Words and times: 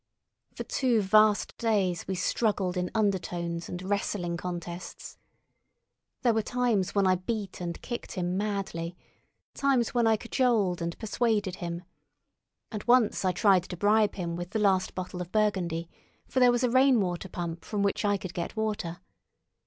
For 0.55 0.63
two 0.63 0.99
vast 1.03 1.55
days 1.59 2.07
we 2.07 2.15
struggled 2.15 2.75
in 2.75 2.89
undertones 2.95 3.69
and 3.69 3.83
wrestling 3.83 4.35
contests. 4.35 5.19
There 6.23 6.33
were 6.33 6.41
times 6.41 6.95
when 6.95 7.05
I 7.05 7.17
beat 7.17 7.61
and 7.61 7.79
kicked 7.83 8.13
him 8.13 8.35
madly, 8.35 8.97
times 9.53 9.93
when 9.93 10.07
I 10.07 10.17
cajoled 10.17 10.81
and 10.81 10.97
persuaded 10.97 11.57
him, 11.57 11.83
and 12.71 12.83
once 12.85 13.23
I 13.23 13.31
tried 13.31 13.65
to 13.65 13.77
bribe 13.77 14.15
him 14.15 14.35
with 14.35 14.49
the 14.49 14.57
last 14.57 14.95
bottle 14.95 15.21
of 15.21 15.31
burgundy, 15.31 15.87
for 16.27 16.39
there 16.39 16.51
was 16.51 16.63
a 16.63 16.71
rain 16.71 16.99
water 16.99 17.29
pump 17.29 17.63
from 17.63 17.83
which 17.83 18.03
I 18.03 18.17
could 18.17 18.33
get 18.33 18.55
water. 18.55 19.01